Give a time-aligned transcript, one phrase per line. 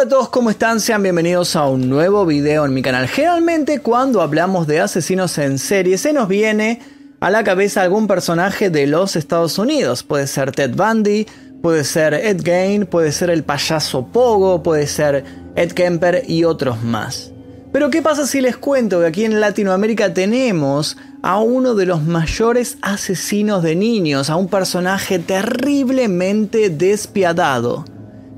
[0.00, 0.80] Hola a todos, ¿cómo están?
[0.80, 3.06] Sean bienvenidos a un nuevo video en mi canal.
[3.06, 6.80] Generalmente cuando hablamos de asesinos en serie se nos viene
[7.20, 10.02] a la cabeza algún personaje de los Estados Unidos.
[10.02, 11.26] Puede ser Ted Bundy,
[11.60, 15.22] puede ser Ed Gein, puede ser el payaso Pogo, puede ser
[15.54, 17.30] Ed Kemper y otros más.
[17.70, 22.02] Pero ¿qué pasa si les cuento que aquí en Latinoamérica tenemos a uno de los
[22.02, 27.84] mayores asesinos de niños, a un personaje terriblemente despiadado?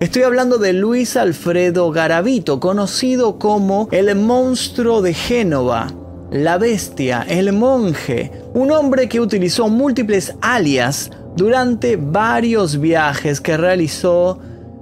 [0.03, 5.94] Estoy hablando de Luis Alfredo Garavito, conocido como el monstruo de Génova,
[6.32, 14.41] la bestia, el monje, un hombre que utilizó múltiples alias durante varios viajes que realizó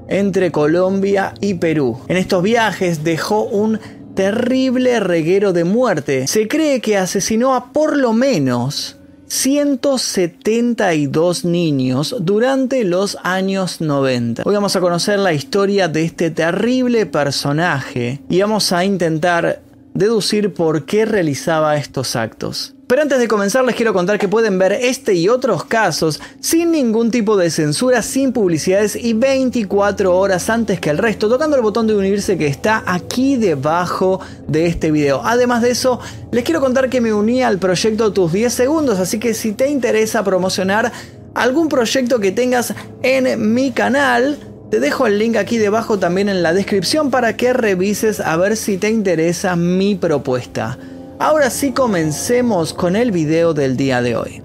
[0.09, 1.99] entre Colombia y Perú.
[2.09, 3.79] En estos viajes dejó un
[4.15, 6.29] terrible reguero de muerte.
[6.29, 8.97] Se cree que asesinó a por lo menos
[9.31, 14.43] 172 niños durante los años 90.
[14.45, 19.63] Hoy vamos a conocer la historia de este terrible personaje y vamos a intentar
[19.95, 22.75] deducir por qué realizaba estos actos.
[22.91, 26.73] Pero antes de comenzar les quiero contar que pueden ver este y otros casos sin
[26.73, 31.63] ningún tipo de censura, sin publicidades y 24 horas antes que el resto, tocando el
[31.63, 35.23] botón de unirse que está aquí debajo de este video.
[35.25, 36.01] Además de eso,
[36.33, 39.71] les quiero contar que me uní al proyecto Tus 10 Segundos, así que si te
[39.71, 40.91] interesa promocionar
[41.35, 44.37] algún proyecto que tengas en mi canal,
[44.71, 48.57] te dejo el link aquí debajo también en la descripción para que revises a ver
[48.57, 50.79] si te interesa mi propuesta.
[51.19, 54.45] Ahora sí comencemos con el video del día de hoy.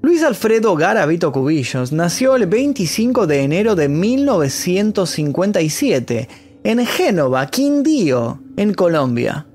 [0.00, 8.74] Luis Alfredo Garavito Cubillos nació el 25 de enero de 1957 en Génova, Quindío, en
[8.74, 9.46] Colombia.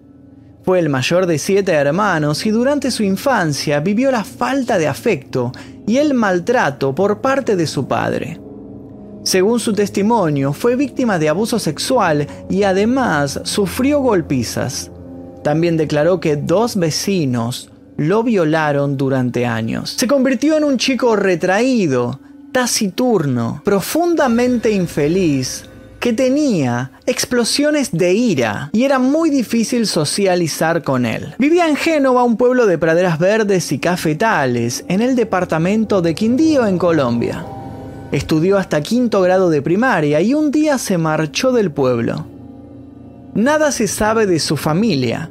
[0.64, 5.52] Fue el mayor de siete hermanos y durante su infancia vivió la falta de afecto
[5.86, 8.39] y el maltrato por parte de su padre.
[9.23, 14.89] Según su testimonio, fue víctima de abuso sexual y además sufrió golpizas.
[15.43, 19.95] También declaró que dos vecinos lo violaron durante años.
[19.98, 22.22] Se convirtió en un chico retraído,
[22.54, 25.66] taciturno, profundamente infeliz
[26.02, 31.36] que tenía explosiones de ira y era muy difícil socializar con él.
[31.38, 36.66] Vivía en Génova, un pueblo de praderas verdes y cafetales, en el departamento de Quindío,
[36.66, 37.45] en Colombia.
[38.11, 42.26] Estudió hasta quinto grado de primaria y un día se marchó del pueblo.
[43.36, 45.30] Nada se sabe de su familia.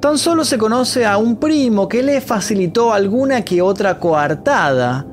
[0.00, 5.06] Tan solo se conoce a un primo que le facilitó alguna que otra coartada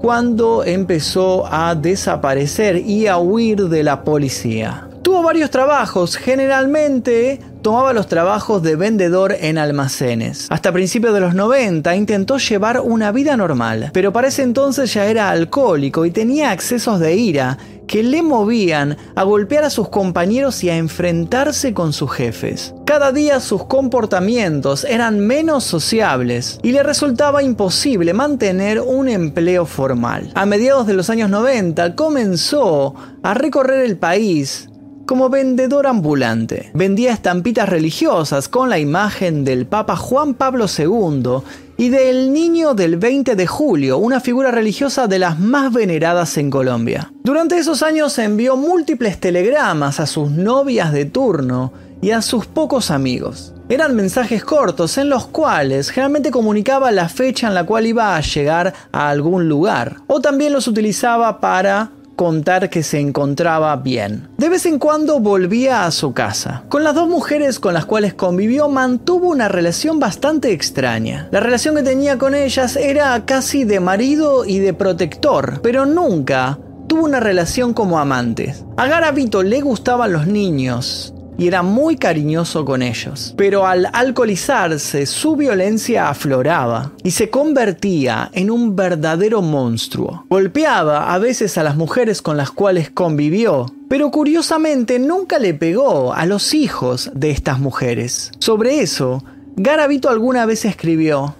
[0.00, 4.88] cuando empezó a desaparecer y a huir de la policía.
[5.02, 10.46] Tuvo varios trabajos, generalmente tomaba los trabajos de vendedor en almacenes.
[10.50, 15.06] Hasta principios de los 90 intentó llevar una vida normal, pero para ese entonces ya
[15.06, 17.58] era alcohólico y tenía accesos de ira
[17.88, 22.74] que le movían a golpear a sus compañeros y a enfrentarse con sus jefes.
[22.84, 30.30] Cada día sus comportamientos eran menos sociables y le resultaba imposible mantener un empleo formal.
[30.34, 34.67] A mediados de los años 90 comenzó a recorrer el país
[35.08, 36.70] como vendedor ambulante.
[36.74, 41.42] Vendía estampitas religiosas con la imagen del Papa Juan Pablo II
[41.78, 46.50] y del Niño del 20 de julio, una figura religiosa de las más veneradas en
[46.50, 47.10] Colombia.
[47.24, 52.90] Durante esos años envió múltiples telegramas a sus novias de turno y a sus pocos
[52.90, 53.54] amigos.
[53.70, 58.20] Eran mensajes cortos en los cuales generalmente comunicaba la fecha en la cual iba a
[58.20, 64.28] llegar a algún lugar, o también los utilizaba para contar que se encontraba bien.
[64.38, 66.64] De vez en cuando volvía a su casa.
[66.68, 71.28] Con las dos mujeres con las cuales convivió mantuvo una relación bastante extraña.
[71.30, 76.58] La relación que tenía con ellas era casi de marido y de protector, pero nunca
[76.88, 78.64] tuvo una relación como amantes.
[78.76, 83.32] A Garavito le gustaban los niños y era muy cariñoso con ellos.
[83.36, 90.26] Pero al alcoholizarse, su violencia afloraba y se convertía en un verdadero monstruo.
[90.28, 96.12] Golpeaba a veces a las mujeres con las cuales convivió, pero curiosamente nunca le pegó
[96.12, 98.32] a los hijos de estas mujeres.
[98.40, 99.22] Sobre eso,
[99.56, 101.36] Garavito alguna vez escribió,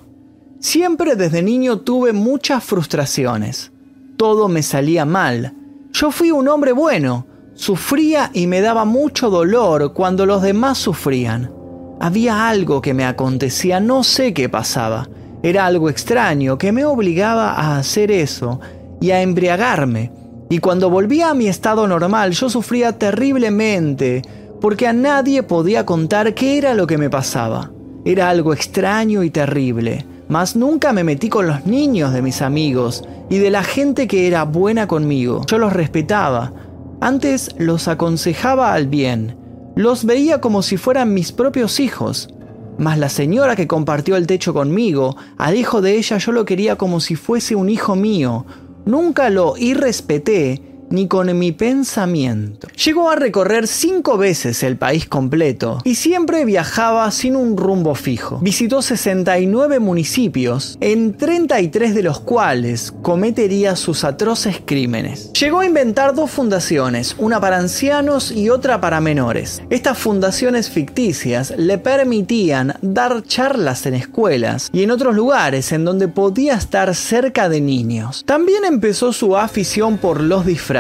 [0.61, 3.71] Siempre desde niño tuve muchas frustraciones.
[4.17, 5.55] Todo me salía mal.
[5.93, 7.27] Yo fui un hombre bueno,
[7.59, 11.51] Sufría y me daba mucho dolor cuando los demás sufrían.
[11.99, 15.09] Había algo que me acontecía, no sé qué pasaba.
[15.43, 18.61] Era algo extraño que me obligaba a hacer eso
[19.01, 20.13] y a embriagarme.
[20.49, 24.23] Y cuando volvía a mi estado normal yo sufría terriblemente
[24.61, 27.73] porque a nadie podía contar qué era lo que me pasaba.
[28.05, 33.03] Era algo extraño y terrible, mas nunca me metí con los niños de mis amigos
[33.29, 35.43] y de la gente que era buena conmigo.
[35.49, 36.53] Yo los respetaba.
[37.01, 39.37] Antes los aconsejaba al bien.
[39.77, 42.29] Los veía como si fueran mis propios hijos.
[42.77, 46.77] Mas la señora que compartió el techo conmigo, al hijo de ella yo lo quería
[46.77, 48.47] como si fuese un hijo mío.
[48.85, 52.69] Nunca lo irrespeté ni con mi pensamiento.
[52.85, 58.39] Llegó a recorrer cinco veces el país completo y siempre viajaba sin un rumbo fijo.
[58.41, 65.33] Visitó 69 municipios, en 33 de los cuales cometería sus atroces crímenes.
[65.33, 69.63] Llegó a inventar dos fundaciones, una para ancianos y otra para menores.
[69.71, 76.09] Estas fundaciones ficticias le permitían dar charlas en escuelas y en otros lugares en donde
[76.09, 78.23] podía estar cerca de niños.
[78.27, 80.78] También empezó su afición por los disfraces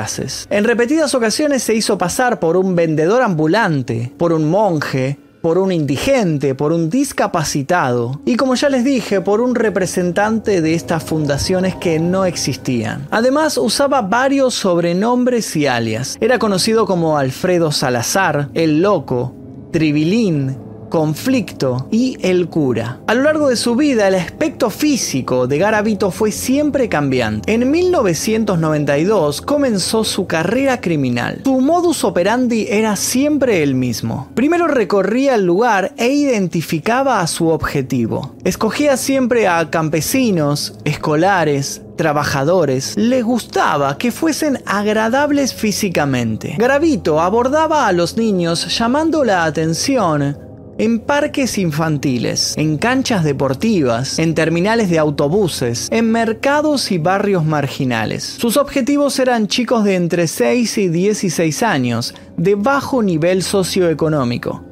[0.50, 5.72] en repetidas ocasiones se hizo pasar por un vendedor ambulante, por un monje, por un
[5.72, 11.74] indigente, por un discapacitado y como ya les dije, por un representante de estas fundaciones
[11.76, 13.06] que no existían.
[13.10, 16.16] Además, usaba varios sobrenombres y alias.
[16.20, 19.34] Era conocido como Alfredo Salazar, el Loco,
[19.72, 20.56] Tribilín,
[20.88, 23.00] conflicto y el cura.
[23.06, 27.52] A lo largo de su vida, el aspecto físico de Garavito fue siempre cambiante.
[27.52, 31.40] En 1992 comenzó su carrera criminal.
[31.44, 34.28] Su modus operandi era siempre el mismo.
[34.34, 38.34] Primero recorría el lugar e identificaba a su objetivo.
[38.44, 46.54] Escogía siempre a campesinos, escolares, trabajadores le gustaba que fuesen agradables físicamente.
[46.56, 50.47] Garavito abordaba a los niños llamando la atención
[50.78, 58.36] en parques infantiles, en canchas deportivas, en terminales de autobuses, en mercados y barrios marginales.
[58.38, 64.64] Sus objetivos eran chicos de entre 6 y 16 años, de bajo nivel socioeconómico.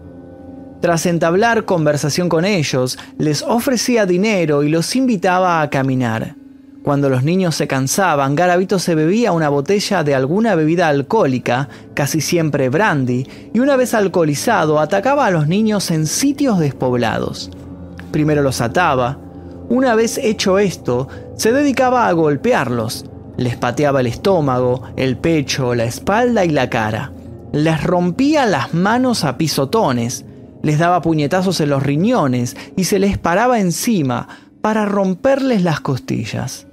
[0.81, 6.37] Tras entablar conversación con ellos, les ofrecía dinero y los invitaba a caminar.
[6.87, 12.21] Cuando los niños se cansaban, Garavito se bebía una botella de alguna bebida alcohólica, casi
[12.21, 17.51] siempre brandy, y una vez alcoholizado atacaba a los niños en sitios despoblados.
[18.13, 19.19] Primero los ataba.
[19.69, 23.05] Una vez hecho esto, se dedicaba a golpearlos.
[23.37, 27.11] Les pateaba el estómago, el pecho, la espalda y la cara.
[27.51, 30.25] Les rompía las manos a pisotones,
[30.63, 34.29] les daba puñetazos en los riñones y se les paraba encima
[34.61, 36.66] para romperles las costillas.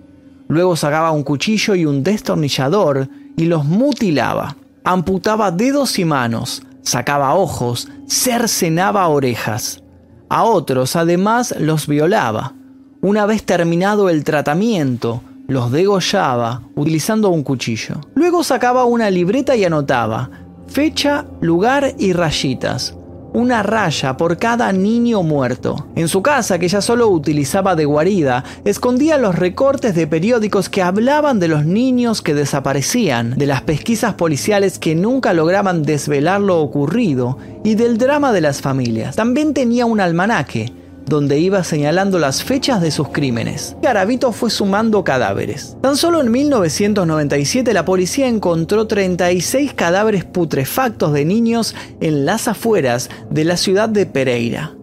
[0.53, 4.55] Luego sacaba un cuchillo y un destornillador y los mutilaba.
[4.83, 9.81] Amputaba dedos y manos, sacaba ojos, cercenaba orejas.
[10.29, 12.53] A otros además los violaba.
[13.01, 17.95] Una vez terminado el tratamiento, los degollaba utilizando un cuchillo.
[18.13, 20.29] Luego sacaba una libreta y anotaba
[20.67, 22.95] fecha, lugar y rayitas
[23.33, 25.87] una raya por cada niño muerto.
[25.95, 30.81] En su casa, que ya solo utilizaba de guarida, escondía los recortes de periódicos que
[30.81, 36.61] hablaban de los niños que desaparecían, de las pesquisas policiales que nunca lograban desvelar lo
[36.61, 39.15] ocurrido y del drama de las familias.
[39.15, 43.75] También tenía un almanaque donde iba señalando las fechas de sus crímenes.
[43.81, 45.77] Garavito fue sumando cadáveres.
[45.81, 53.09] Tan solo en 1997 la policía encontró 36 cadáveres putrefactos de niños en las afueras
[53.29, 54.73] de la ciudad de Pereira.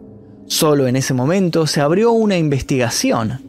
[0.47, 3.41] Solo en ese momento se abrió una investigación.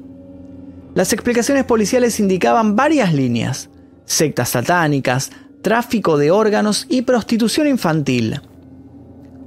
[0.94, 3.70] Las explicaciones policiales indicaban varias líneas,
[4.06, 8.42] sectas satánicas, tráfico de órganos y prostitución infantil.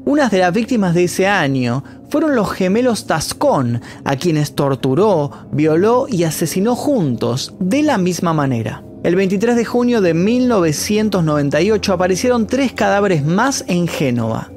[0.06, 6.06] Unas de las víctimas de ese año fueron los gemelos Tascón, a quienes torturó, violó
[6.08, 8.82] y asesinó juntos, de la misma manera.
[9.02, 14.50] El 23 de junio de 1998 aparecieron tres cadáveres más en Génova.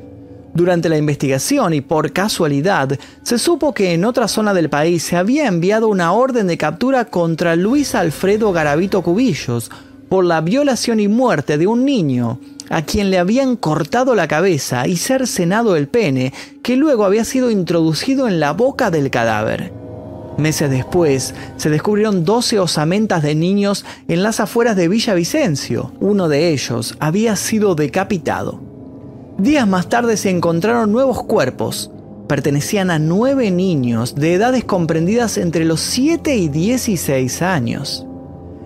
[0.53, 5.15] Durante la investigación y por casualidad, se supo que en otra zona del país se
[5.15, 9.71] había enviado una orden de captura contra Luis Alfredo Garavito Cubillos
[10.09, 12.39] por la violación y muerte de un niño
[12.69, 16.33] a quien le habían cortado la cabeza y cercenado el pene,
[16.63, 19.73] que luego había sido introducido en la boca del cadáver.
[20.37, 25.91] Meses después, se descubrieron 12 osamentas de niños en las afueras de Villavicencio.
[25.99, 28.61] Uno de ellos había sido decapitado.
[29.39, 31.91] Días más tarde se encontraron nuevos cuerpos.
[32.27, 38.05] Pertenecían a nueve niños de edades comprendidas entre los 7 y 16 años.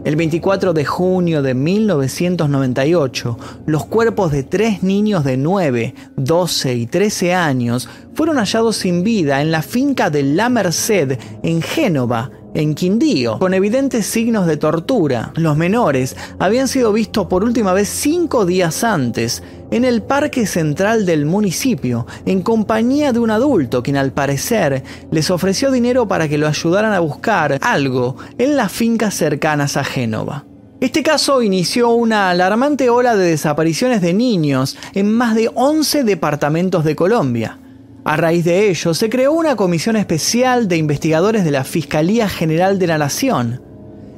[0.03, 6.87] El 24 de junio de 1998, los cuerpos de tres niños de 9, 12 y
[6.87, 12.75] 13 años fueron hallados sin vida en la finca de La Merced, en Génova, en
[12.75, 15.31] Quindío, con evidentes signos de tortura.
[15.35, 21.05] Los menores habían sido vistos por última vez cinco días antes en el parque central
[21.05, 26.37] del municipio, en compañía de un adulto quien al parecer les ofreció dinero para que
[26.37, 30.45] lo ayudaran a buscar algo en las fincas cercanas a Génova.
[30.81, 36.83] Este caso inició una alarmante ola de desapariciones de niños en más de 11 departamentos
[36.83, 37.59] de Colombia.
[38.03, 42.79] A raíz de ello, se creó una comisión especial de investigadores de la Fiscalía General
[42.79, 43.61] de la Nación.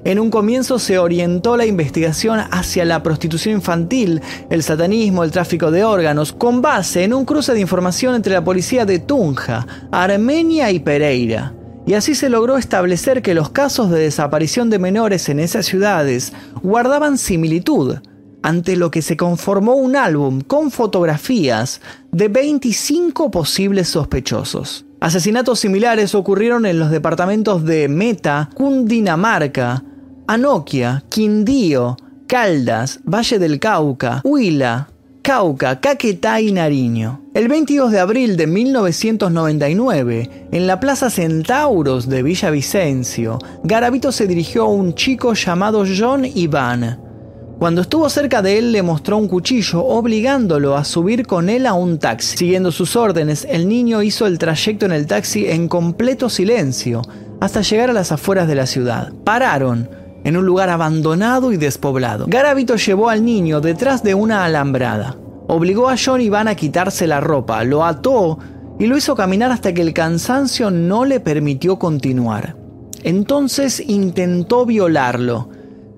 [0.05, 5.69] En un comienzo se orientó la investigación hacia la prostitución infantil, el satanismo, el tráfico
[5.69, 10.71] de órganos, con base en un cruce de información entre la policía de Tunja, Armenia
[10.71, 11.53] y Pereira.
[11.85, 16.31] Y así se logró establecer que los casos de desaparición de menores en esas ciudades
[16.61, 17.97] guardaban similitud,
[18.43, 21.81] ante lo que se conformó un álbum con fotografías
[22.11, 24.85] de 25 posibles sospechosos.
[24.99, 29.83] Asesinatos similares ocurrieron en los departamentos de Meta, Cundinamarca,
[30.27, 31.97] Anoquia, Quindío,
[32.27, 34.89] Caldas, Valle del Cauca, Huila,
[35.21, 37.21] Cauca, Caquetá y Nariño.
[37.33, 44.63] El 22 de abril de 1999, en la Plaza Centauros de Villavicencio, Garavito se dirigió
[44.63, 47.12] a un chico llamado John Iván,
[47.59, 51.73] cuando estuvo cerca de él le mostró un cuchillo obligándolo a subir con él a
[51.73, 52.37] un taxi.
[52.37, 57.01] Siguiendo sus órdenes, el niño hizo el trayecto en el taxi en completo silencio
[57.39, 59.13] hasta llegar a las afueras de la ciudad.
[59.23, 59.89] Pararon
[60.23, 62.25] en un lugar abandonado y despoblado.
[62.27, 65.17] Garavito llevó al niño detrás de una alambrada.
[65.47, 68.39] Obligó a John Iván a quitarse la ropa, lo ató
[68.79, 72.55] y lo hizo caminar hasta que el cansancio no le permitió continuar.
[73.03, 75.49] Entonces intentó violarlo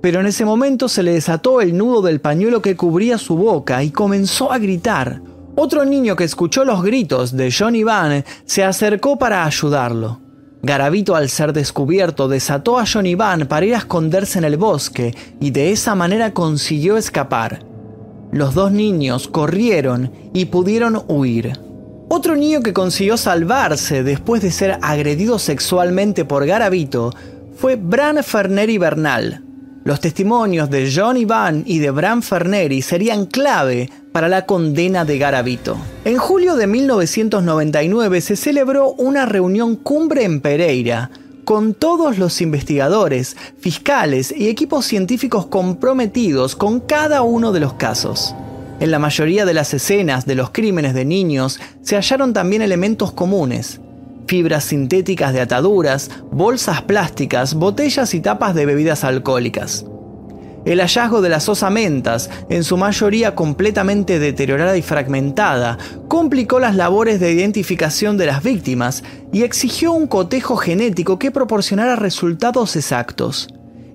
[0.06, 3.84] pero en ese momento se le desató el nudo del pañuelo que cubría su boca
[3.84, 5.20] y comenzó a gritar.
[5.56, 10.22] Otro niño que escuchó los gritos de John Iván se acercó para ayudarlo.
[10.62, 15.16] Garavito al ser descubierto desató a John Iván para ir a esconderse en el bosque
[15.42, 17.66] y de esa manera consiguió escapar.
[18.32, 21.54] Los dos niños corrieron y pudieron huir.
[22.10, 27.12] Otro niño que consiguió salvarse después de ser agredido sexualmente por Garavito
[27.58, 29.45] fue Bran Ferneri Bernal,
[29.86, 35.20] los testimonios de John Iván y de Bram Ferneri serían clave para la condena de
[35.20, 35.77] Garavito.
[36.06, 41.12] En julio de 1999 se celebró una reunión cumbre en Pereira
[41.44, 48.34] con todos los investigadores, fiscales y equipos científicos comprometidos con cada uno de los casos.
[48.80, 53.12] En la mayoría de las escenas de los crímenes de niños se hallaron también elementos
[53.12, 53.80] comunes,
[54.27, 59.86] fibras sintéticas de ataduras, bolsas plásticas, botellas y tapas de bebidas alcohólicas.
[60.65, 65.77] El hallazgo de las osamentas, en su mayoría completamente deteriorada y fragmentada,
[66.08, 71.96] complicó las labores de identificación de las víctimas y exigió un cotejo genético que proporcionara
[71.96, 73.48] resultados exactos.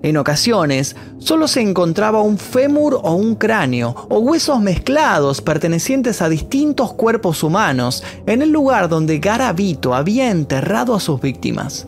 [0.03, 6.29] En ocasiones, solo se encontraba un fémur o un cráneo, o huesos mezclados pertenecientes a
[6.29, 11.85] distintos cuerpos humanos, en el lugar donde Garavito había enterrado a sus víctimas.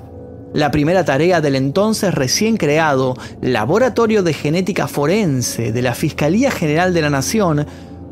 [0.54, 6.94] La primera tarea del entonces recién creado Laboratorio de Genética Forense de la Fiscalía General
[6.94, 7.66] de la Nación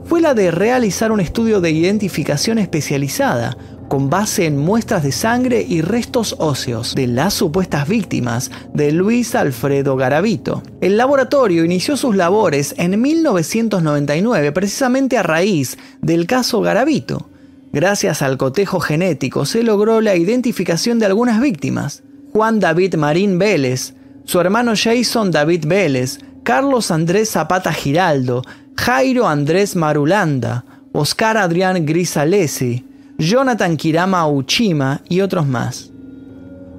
[0.06, 3.56] fue la de realizar un estudio de identificación especializada
[3.92, 9.36] con base en muestras de sangre y restos óseos de las supuestas víctimas de Luis
[9.36, 10.64] Alfredo Garavito.
[10.80, 17.28] El laboratorio inició sus labores en 1999 precisamente a raíz del caso Garavito.
[17.74, 22.02] Gracias al cotejo genético se logró la identificación de algunas víctimas.
[22.32, 23.94] Juan David Marín Vélez,
[24.24, 28.42] su hermano Jason David Vélez, Carlos Andrés Zapata Giraldo,
[28.78, 32.86] Jairo Andrés Marulanda, Oscar Adrián Grisalesi,
[33.22, 35.92] Jonathan Kirama Uchima y otros más.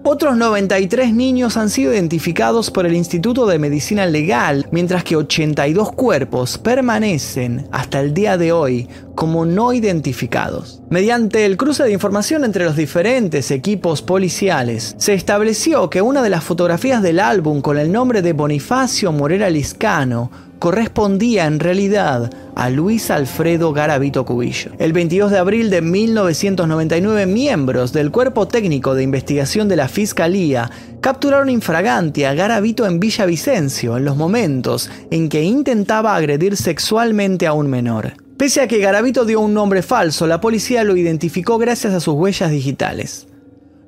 [0.03, 5.93] Otros 93 niños han sido identificados por el Instituto de Medicina Legal, mientras que 82
[5.93, 10.83] cuerpos permanecen hasta el día de hoy como no identificados.
[10.91, 16.31] Mediante el cruce de información entre los diferentes equipos policiales, se estableció que una de
[16.31, 22.71] las fotografías del álbum con el nombre de Bonifacio Morera Liscano correspondía en realidad a
[22.71, 24.71] Luis Alfredo Garavito Cubillo.
[24.79, 30.71] El 22 de abril de 1999, miembros del Cuerpo Técnico de Investigación de la Fiscalía
[31.01, 37.55] capturaron infragante a Garavito en Villavicencio en los momentos en que intentaba agredir sexualmente a
[37.55, 38.13] un menor.
[38.37, 42.15] Pese a que Garavito dio un nombre falso, la policía lo identificó gracias a sus
[42.15, 43.27] huellas digitales.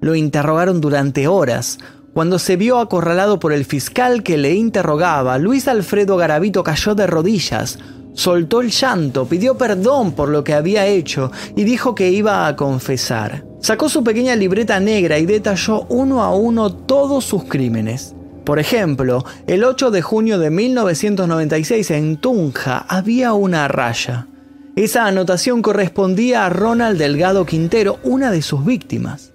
[0.01, 1.79] Lo interrogaron durante horas,
[2.15, 7.09] cuando se vio acorralado por el fiscal que le interrogaba, Luis Alfredo Garavito cayó de
[7.09, 7.81] rodillas,
[8.13, 12.55] soltó el llanto, pidió perdón por lo que había hecho y dijo que iba a
[12.55, 13.45] confesar.
[13.61, 18.15] Sacó su pequeña libreta negra y detalló uno a uno todos sus crímenes.
[18.45, 24.29] Por ejemplo, el 8 de junio de 1996 en Tunja había una raya.
[24.77, 29.34] Esa anotación correspondía a Ronald Delgado Quintero, una de sus víctimas.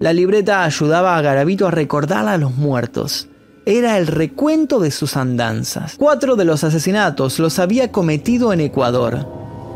[0.00, 3.28] La libreta ayudaba a Garavito a recordar a los muertos.
[3.66, 5.96] Era el recuento de sus andanzas.
[5.98, 9.26] Cuatro de los asesinatos los había cometido en Ecuador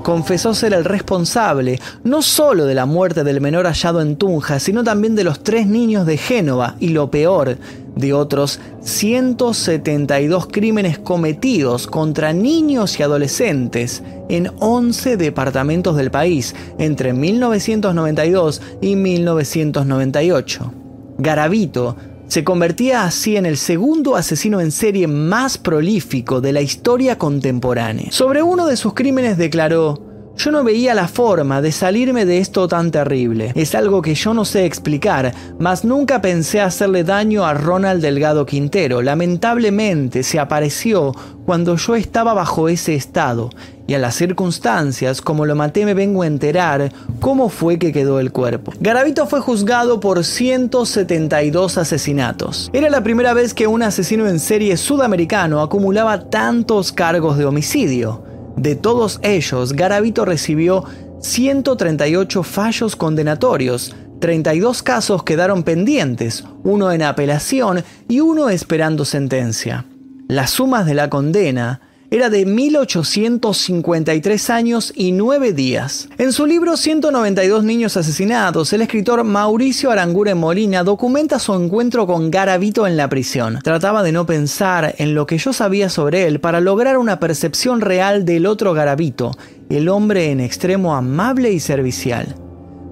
[0.03, 4.85] confesó ser el responsable no solo de la muerte del menor hallado en Tunja, sino
[4.85, 7.57] también de los tres niños de Génova y lo peor,
[7.97, 17.13] de otros 172 crímenes cometidos contra niños y adolescentes en 11 departamentos del país entre
[17.13, 20.73] 1992 y 1998.
[21.19, 21.97] Garavito
[22.27, 28.11] se convertía así en el segundo asesino en serie más prolífico de la historia contemporánea.
[28.11, 30.01] Sobre uno de sus crímenes declaró,
[30.37, 33.53] yo no veía la forma de salirme de esto tan terrible.
[33.55, 38.45] Es algo que yo no sé explicar, mas nunca pensé hacerle daño a Ronald Delgado
[38.45, 39.03] Quintero.
[39.03, 41.13] Lamentablemente se apareció
[41.47, 43.51] cuando yo estaba bajo ese estado,
[43.87, 48.19] y a las circunstancias como lo maté me vengo a enterar cómo fue que quedó
[48.19, 48.73] el cuerpo.
[48.81, 52.71] Garavito fue juzgado por 172 asesinatos.
[52.73, 58.34] Era la primera vez que un asesino en serie sudamericano acumulaba tantos cargos de homicidio.
[58.57, 60.85] De todos ellos, Garavito recibió
[61.21, 69.87] 138 fallos condenatorios, 32 casos quedaron pendientes, uno en apelación y uno esperando sentencia.
[70.29, 71.81] Las sumas de la condena
[72.15, 76.09] era de 1853 años y 9 días.
[76.17, 82.31] En su libro 192 niños asesinados, el escritor Mauricio Aranguren Molina documenta su encuentro con
[82.31, 83.59] Garavito en la prisión.
[83.65, 87.81] Trataba de no pensar en lo que yo sabía sobre él para lograr una percepción
[87.81, 89.33] real del otro Garavito,
[89.69, 92.37] el hombre en extremo amable y servicial.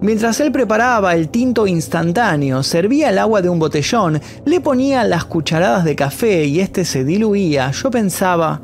[0.00, 5.26] Mientras él preparaba el tinto instantáneo, servía el agua de un botellón, le ponía las
[5.26, 8.60] cucharadas de café y este se diluía, yo pensaba,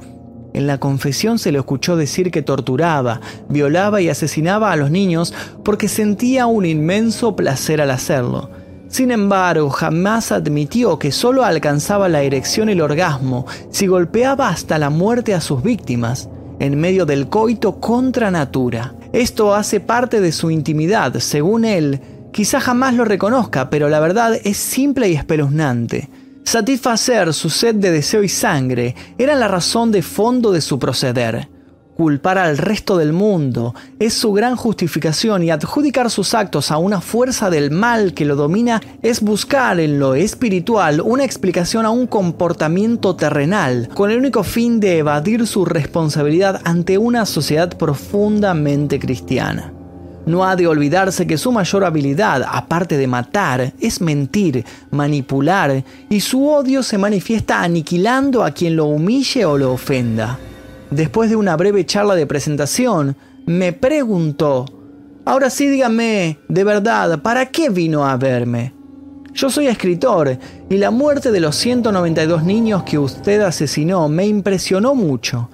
[0.52, 5.34] en la confesión se le escuchó decir que torturaba, violaba y asesinaba a los niños
[5.64, 8.50] porque sentía un inmenso placer al hacerlo.
[8.88, 14.78] Sin embargo, jamás admitió que solo alcanzaba la erección y el orgasmo si golpeaba hasta
[14.78, 18.94] la muerte a sus víctimas, en medio del coito contra natura.
[19.12, 22.00] Esto hace parte de su intimidad, según él.
[22.32, 26.08] Quizá jamás lo reconozca, pero la verdad es simple y espeluznante.
[26.48, 31.46] Satisfacer su sed de deseo y sangre era la razón de fondo de su proceder.
[31.94, 37.02] Culpar al resto del mundo es su gran justificación y adjudicar sus actos a una
[37.02, 42.06] fuerza del mal que lo domina es buscar en lo espiritual una explicación a un
[42.06, 49.74] comportamiento terrenal con el único fin de evadir su responsabilidad ante una sociedad profundamente cristiana.
[50.28, 56.20] No ha de olvidarse que su mayor habilidad, aparte de matar, es mentir, manipular, y
[56.20, 60.38] su odio se manifiesta aniquilando a quien lo humille o lo ofenda.
[60.90, 64.66] Después de una breve charla de presentación, me preguntó,
[65.24, 68.74] ahora sí dígame, de verdad, ¿para qué vino a verme?
[69.32, 70.36] Yo soy escritor
[70.68, 75.48] y la muerte de los 192 niños que usted asesinó me impresionó mucho.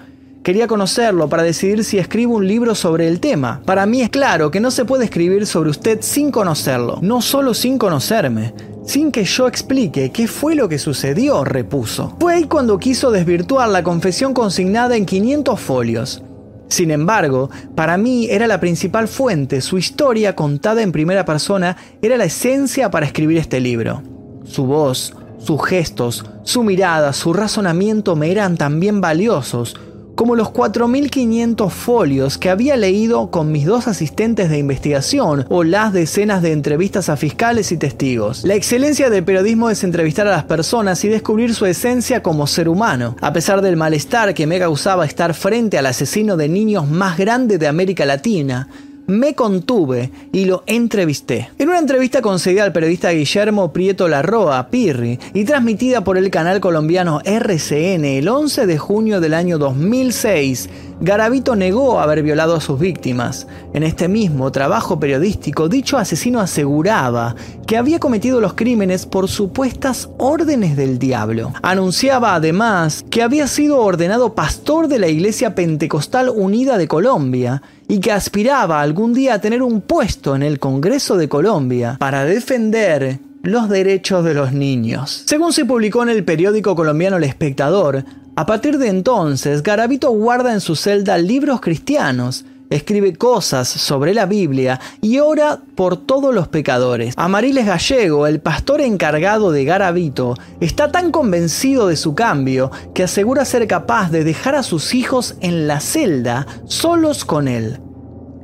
[0.45, 3.63] Quería conocerlo para decidir si escribo un libro sobre el tema.
[3.65, 7.55] Para mí es claro que no se puede escribir sobre usted sin conocerlo, no solo
[7.55, 8.53] sin conocerme,
[8.85, 12.15] sin que yo explique qué fue lo que sucedió, repuso.
[12.21, 16.23] Fue ahí cuando quiso desvirtuar la confesión consignada en 500 folios.
[16.69, 22.19] Sin embargo, para mí era la principal fuente, su historia contada en primera persona era
[22.19, 24.03] la esencia para escribir este libro.
[24.45, 29.75] Su voz, sus gestos, su mirada, su razonamiento me eran también valiosos,
[30.15, 35.93] como los 4.500 folios que había leído con mis dos asistentes de investigación o las
[35.93, 38.45] decenas de entrevistas a fiscales y testigos.
[38.45, 42.69] La excelencia del periodismo es entrevistar a las personas y descubrir su esencia como ser
[42.69, 43.17] humano.
[43.21, 47.59] A pesar del malestar que me causaba estar frente al asesino de niños más grande
[47.59, 48.69] de América Latina,
[49.07, 51.51] me contuve y lo entrevisté.
[51.59, 56.61] En una entrevista concedida al periodista Guillermo Prieto Larroa, Pirri, y transmitida por el canal
[56.61, 60.69] colombiano RCN el 11 de junio del año 2006,
[61.01, 63.47] Garavito negó haber violado a sus víctimas.
[63.73, 67.35] En este mismo trabajo periodístico, dicho asesino aseguraba
[67.67, 71.53] que había cometido los crímenes por supuestas órdenes del diablo.
[71.63, 78.01] Anunciaba además que había sido ordenado pastor de la Iglesia Pentecostal Unida de Colombia y
[78.01, 83.19] que aspiraba algún día a tener un puesto en el Congreso de Colombia para defender
[83.43, 85.25] los derechos de los niños.
[85.27, 88.05] Según se publicó en el periódico colombiano El Espectador,
[88.37, 94.27] a partir de entonces Garavito guarda en su celda libros cristianos escribe cosas sobre la
[94.27, 97.15] Biblia y ora por todos los pecadores.
[97.17, 103.45] Amariles Gallego, el pastor encargado de Garavito, está tan convencido de su cambio que asegura
[103.45, 107.81] ser capaz de dejar a sus hijos en la celda solos con él.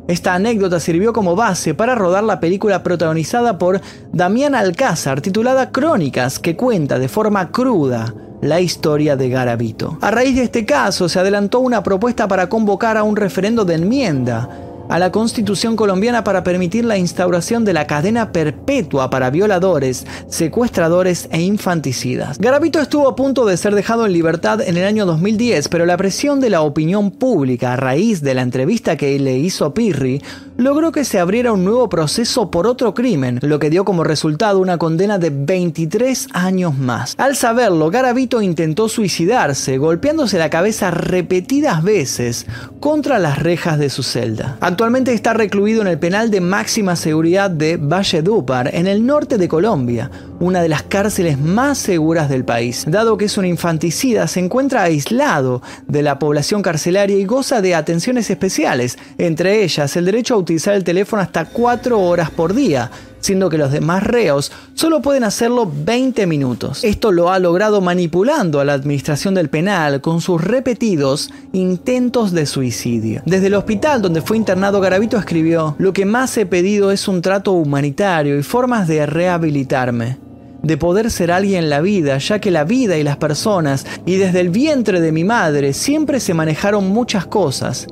[0.07, 3.81] Esta anécdota sirvió como base para rodar la película protagonizada por
[4.12, 9.98] Damián Alcázar titulada Crónicas, que cuenta de forma cruda la historia de Garavito.
[10.00, 13.74] A raíz de este caso se adelantó una propuesta para convocar a un referendo de
[13.74, 14.48] enmienda
[14.90, 21.29] a la Constitución colombiana para permitir la instauración de la cadena perpetua para violadores, secuestradores
[21.31, 22.38] e infanticidas.
[22.38, 25.96] Garavito estuvo a punto de ser dejado en libertad en el año 2010, pero la
[25.96, 30.20] presión de la opinión pública a raíz de la entrevista que le hizo Pirri
[30.61, 34.59] logró que se abriera un nuevo proceso por otro crimen, lo que dio como resultado
[34.59, 37.14] una condena de 23 años más.
[37.16, 42.44] Al saberlo, Garavito intentó suicidarse, golpeándose la cabeza repetidas veces
[42.79, 44.59] contra las rejas de su celda.
[44.61, 49.49] Actualmente está recluido en el penal de máxima seguridad de Valledupar, en el norte de
[49.49, 52.85] Colombia, una de las cárceles más seguras del país.
[52.87, 57.75] Dado que es un infanticida, se encuentra aislado de la población carcelaria y goza de
[57.75, 62.91] atenciones especiales, entre ellas el derecho a utilizar el teléfono hasta 4 horas por día,
[63.21, 66.83] siendo que los demás reos solo pueden hacerlo 20 minutos.
[66.83, 72.47] Esto lo ha logrado manipulando a la administración del penal con sus repetidos intentos de
[72.47, 73.23] suicidio.
[73.27, 77.23] Desde el hospital donde fue internado Garavito escribió, lo que más he pedido es un
[77.23, 80.19] trato humanitario y formas de rehabilitarme
[80.63, 84.17] de poder ser alguien en la vida, ya que la vida y las personas, y
[84.17, 87.87] desde el vientre de mi madre, siempre se manejaron muchas cosas,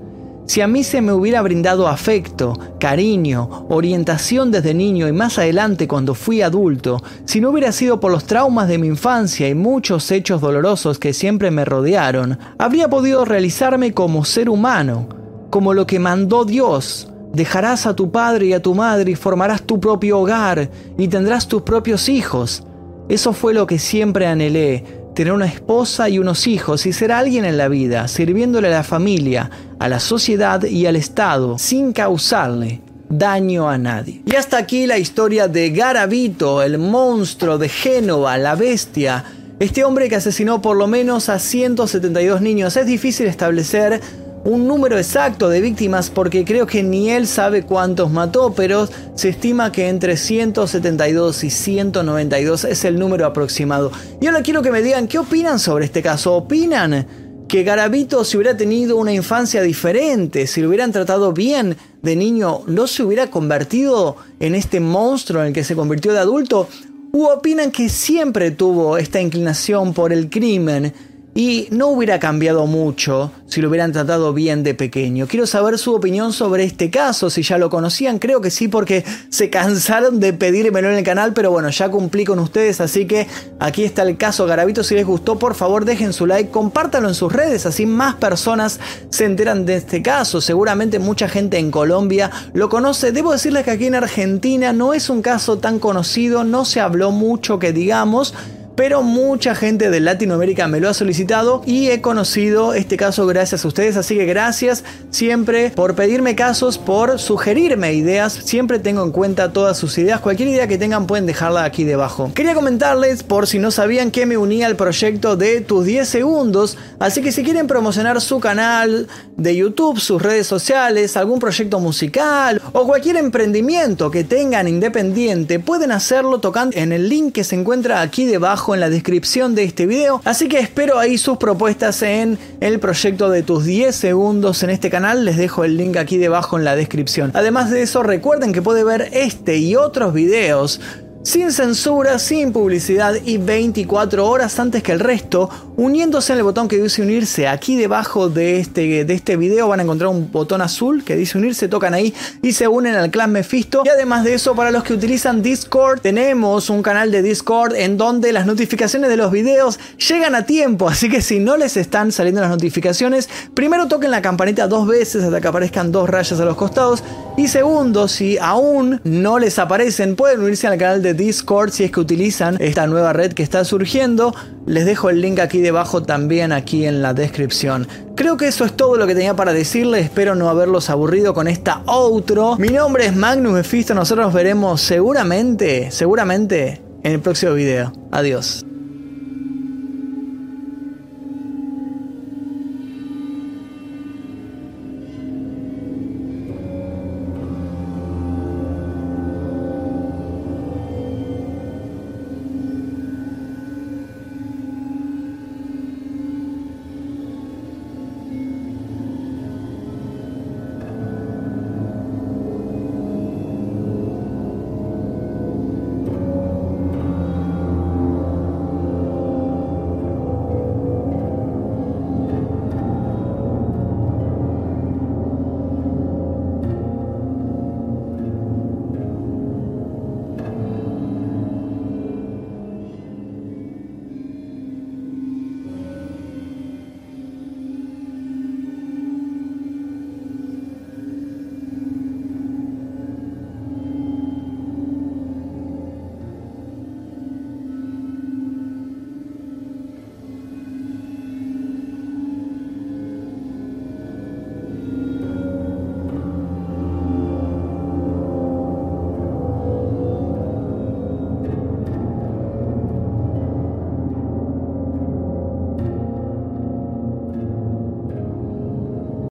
[0.49, 5.87] si a mí se me hubiera brindado afecto, cariño, orientación desde niño y más adelante
[5.87, 10.11] cuando fui adulto, si no hubiera sido por los traumas de mi infancia y muchos
[10.11, 15.07] hechos dolorosos que siempre me rodearon, habría podido realizarme como ser humano,
[15.51, 17.13] como lo que mandó Dios.
[17.35, 21.47] Dejarás a tu padre y a tu madre y formarás tu propio hogar y tendrás
[21.47, 22.65] tus propios hijos.
[23.11, 27.45] Eso fue lo que siempre anhelé, tener una esposa y unos hijos y ser alguien
[27.45, 29.51] en la vida, sirviéndole a la familia,
[29.81, 34.23] a la sociedad y al Estado, sin causarle daño a nadie.
[34.25, 39.25] Y hasta aquí la historia de Garavito, el monstruo de Génova, la bestia.
[39.59, 42.77] Este hombre que asesinó por lo menos a 172 niños.
[42.77, 44.01] Es difícil establecer
[44.49, 49.29] un número exacto de víctimas porque creo que ni él sabe cuántos mató, pero se
[49.29, 53.93] estima que entre 172 y 192 es el número aproximado.
[54.21, 56.35] Y ahora quiero que me digan qué opinan sobre este caso.
[56.35, 57.07] ¿Opinan
[57.47, 62.63] que Garavito si hubiera tenido una infancia diferente, si lo hubieran tratado bien de niño,
[62.67, 66.69] no se hubiera convertido en este monstruo en el que se convirtió de adulto?
[67.13, 70.93] ¿U opinan que siempre tuvo esta inclinación por el crimen?
[71.39, 75.29] Y no hubiera cambiado mucho si lo hubieran tratado bien de pequeño.
[75.29, 79.05] Quiero saber su opinión sobre este caso, si ya lo conocían, creo que sí porque
[79.29, 83.29] se cansaron de pedírmelo en el canal, pero bueno, ya cumplí con ustedes, así que
[83.61, 87.15] aquí está el caso Garavito, si les gustó por favor dejen su like, compártanlo en
[87.15, 92.33] sus redes, así más personas se enteran de este caso, seguramente mucha gente en Colombia
[92.53, 96.65] lo conoce, debo decirles que aquí en Argentina no es un caso tan conocido, no
[96.65, 98.35] se habló mucho que digamos,
[98.79, 103.65] pero mucha gente de Latinoamérica me lo ha solicitado y he conocido este caso gracias
[103.65, 109.11] a ustedes, así que gracias siempre por pedirme casos, por sugerirme ideas, siempre tengo en
[109.11, 112.31] cuenta todas sus ideas, cualquier idea que tengan pueden dejarla aquí debajo.
[112.37, 116.79] Quería comentarles, por si no sabían, que me unía al proyecto de tus 10 segundos,
[117.01, 122.63] así que si quieren promocionar su canal de YouTube, sus redes sociales, algún proyecto musical
[122.73, 128.03] o cualquier emprendimiento que tengan independiente, pueden hacerlo tocando en el link que se encuentra
[128.03, 130.21] aquí debajo en la descripción de este video.
[130.25, 134.91] Así que espero ahí sus propuestas en el proyecto de tus 10 segundos en este
[134.91, 135.25] canal.
[135.25, 137.31] Les dejo el link aquí debajo en la descripción.
[137.35, 140.81] Además de eso, recuerden que puede ver este y otros videos
[141.29, 146.69] sin censura, sin publicidad y 24 horas antes que el resto, uniéndose en el botón
[146.69, 147.49] que dice unirse.
[147.49, 151.37] Aquí debajo de este, de este video van a encontrar un botón azul que dice
[151.37, 153.83] unirse, tocan ahí y se unen al clan Mephisto.
[153.85, 157.99] Y además de eso, para los que utilizan Discord, tenemos un canal de Discord en
[157.99, 160.89] donde las notificaciones de los videos llegan a tiempo.
[160.89, 165.23] Así que si no les están saliendo las notificaciones, primero toquen la campanita dos veces
[165.25, 167.05] hasta que aparezcan dos rayas a los costados.
[167.37, 171.91] Y segundo, si aún no les aparecen, pueden unirse al canal de Discord si es
[171.91, 174.35] que utilizan esta nueva red que está surgiendo.
[174.65, 177.87] Les dejo el link aquí debajo también aquí en la descripción.
[178.15, 180.05] Creo que eso es todo lo que tenía para decirles.
[180.05, 182.57] Espero no haberlos aburrido con esta outro.
[182.57, 183.95] Mi nombre es Magnus Mephisto.
[183.95, 187.93] Nosotros nos veremos seguramente, seguramente en el próximo video.
[188.11, 188.68] Adiós.